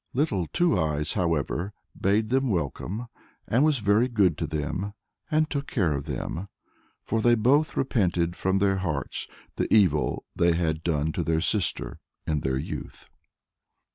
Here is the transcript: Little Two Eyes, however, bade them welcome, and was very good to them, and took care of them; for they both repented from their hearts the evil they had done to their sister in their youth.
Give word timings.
Little 0.15 0.47
Two 0.47 0.79
Eyes, 0.79 1.13
however, 1.13 1.73
bade 1.95 2.29
them 2.29 2.49
welcome, 2.49 3.05
and 3.47 3.63
was 3.63 3.77
very 3.77 4.07
good 4.07 4.35
to 4.39 4.47
them, 4.47 4.95
and 5.29 5.47
took 5.47 5.67
care 5.67 5.93
of 5.93 6.05
them; 6.05 6.47
for 7.03 7.21
they 7.21 7.35
both 7.35 7.77
repented 7.77 8.35
from 8.35 8.57
their 8.57 8.77
hearts 8.77 9.27
the 9.57 9.71
evil 9.71 10.25
they 10.35 10.53
had 10.53 10.83
done 10.83 11.11
to 11.11 11.21
their 11.23 11.39
sister 11.39 11.99
in 12.25 12.39
their 12.39 12.57
youth. 12.57 13.09